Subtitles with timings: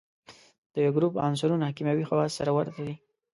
[0.73, 2.95] د یوه ګروپ عنصرونه کیمیاوي خواص سره ورته دي.